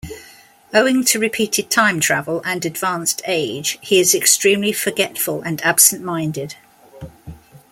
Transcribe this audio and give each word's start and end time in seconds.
Owing 0.73 1.03
to 1.03 1.19
repeated 1.19 1.69
time 1.69 1.99
travel 1.99 2.41
and 2.43 2.65
advanced 2.65 3.21
age, 3.27 3.77
he 3.83 3.99
is 3.99 4.15
extremely 4.15 4.71
forgetful 4.73 5.43
and 5.43 5.61
absent-minded. 5.61 6.55